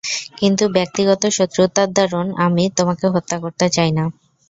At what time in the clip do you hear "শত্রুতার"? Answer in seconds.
1.37-1.89